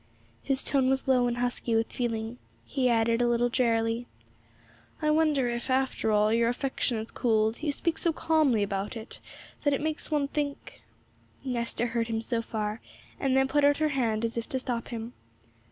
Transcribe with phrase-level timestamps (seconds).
[0.41, 2.39] His tone was low and husky with feeling.
[2.65, 4.07] He added, a little drearily,
[4.99, 9.21] 'I wonder, after all, if your affection has cooled; you speak so calmly about it
[9.57, 10.81] all, that it makes one think'
[11.55, 12.81] Nesta heard him so far,
[13.19, 15.13] and then put out her hand as if to stop him.